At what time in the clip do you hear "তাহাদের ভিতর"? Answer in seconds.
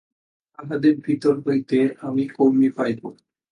0.59-1.33